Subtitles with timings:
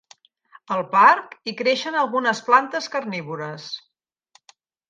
[0.75, 3.71] Al parc hi creixen algunes plantes carnívores.